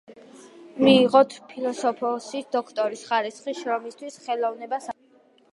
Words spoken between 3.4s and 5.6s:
შრომისათვის „ხელოსნობა საქართველოში“.